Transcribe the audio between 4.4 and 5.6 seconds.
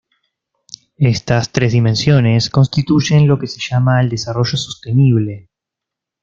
sostenible.